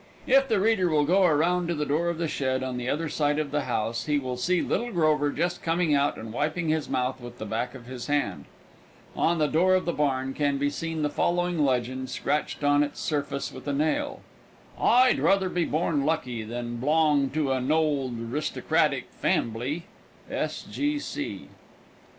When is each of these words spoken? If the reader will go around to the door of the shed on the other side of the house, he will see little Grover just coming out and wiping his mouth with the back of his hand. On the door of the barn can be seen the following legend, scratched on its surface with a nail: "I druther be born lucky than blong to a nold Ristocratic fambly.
If 0.25 0.47
the 0.47 0.59
reader 0.59 0.89
will 0.89 1.05
go 1.05 1.25
around 1.25 1.67
to 1.67 1.75
the 1.75 1.85
door 1.85 2.07
of 2.09 2.17
the 2.17 2.27
shed 2.27 2.63
on 2.63 2.77
the 2.77 2.89
other 2.89 3.07
side 3.07 3.37
of 3.37 3.51
the 3.51 3.65
house, 3.65 4.05
he 4.07 4.17
will 4.17 4.35
see 4.35 4.59
little 4.59 4.91
Grover 4.91 5.29
just 5.31 5.61
coming 5.61 5.93
out 5.93 6.17
and 6.17 6.33
wiping 6.33 6.69
his 6.69 6.89
mouth 6.89 7.21
with 7.21 7.37
the 7.37 7.45
back 7.45 7.75
of 7.75 7.85
his 7.85 8.07
hand. 8.07 8.45
On 9.15 9.37
the 9.37 9.45
door 9.45 9.75
of 9.75 9.85
the 9.85 9.93
barn 9.93 10.33
can 10.33 10.57
be 10.57 10.71
seen 10.71 11.03
the 11.03 11.09
following 11.11 11.63
legend, 11.63 12.09
scratched 12.09 12.63
on 12.63 12.81
its 12.81 12.99
surface 12.99 13.53
with 13.53 13.67
a 13.67 13.73
nail: 13.73 14.21
"I 14.79 15.13
druther 15.13 15.49
be 15.49 15.65
born 15.65 16.03
lucky 16.03 16.41
than 16.41 16.77
blong 16.77 17.29
to 17.35 17.51
a 17.51 17.61
nold 17.61 18.17
Ristocratic 18.17 19.11
fambly. 19.11 19.83